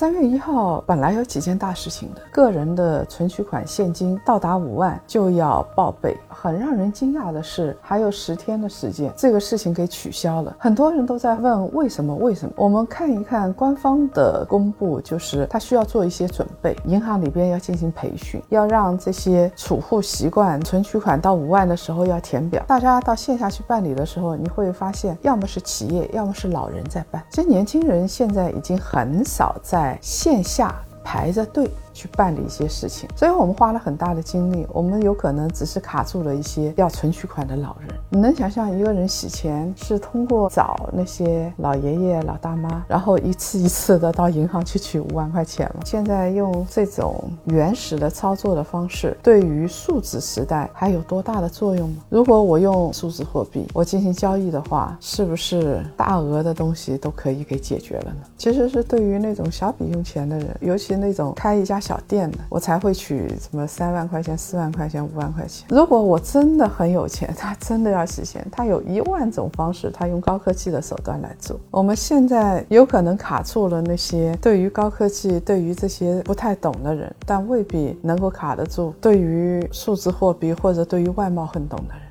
[0.00, 6.16] 三月一号本来有几件大事情的，个人的存取款现金到达五万就要报备。
[6.26, 10.56] 很让人惊讶的是，还有十天的时间，这个事情给取消了。
[10.58, 12.14] 很多人都在问为什么？
[12.14, 12.54] 为什么？
[12.56, 22.64] 我们看一看官方的公布，就是他需要做一些准备，银行里边要进行培训，要让这些储户习惯存取款到五万的时候要填表。
[22.66, 27.22] 大家到线下去办理的时候，你会发现，要么是企业，要么是老人在办。
[27.28, 31.70] 其实年轻人现在已经很少在线下排着队。
[32.00, 34.66] 去办理一些事情，所以我们花了很大的精力。
[34.72, 37.94] 我们有可能只是卡住了一些要存取款的老人。
[38.08, 45.82] 你能想象一个人洗钱是通过找那些老爷爷老大妈，然后一次一次的到银行去取五万块钱吗？
[45.84, 51.96] 现在用这种原始的操作的方式，对于数字时代还有多大的作用吗？
[52.08, 58.22] 如果我用数字货币，我进行交易的话，是不是大额的东西都可以给解决了呢？
[58.38, 61.89] 其实是对于那种小笔用钱的人，尤其那种开一家小。
[61.90, 65.66] 小店的，我才会取什么三万块钱、四万块钱、五万块钱。
[65.70, 71.58] 如果我真的很有钱，他真的要洗钱，他有一万种方式，他用高科技的手段来做。
[71.68, 82.09] 我们现在有可能卡住了那些对于高科技、对于这些不太懂的人，但未必能够卡得住对于数字货币或者对于外贸很懂的人。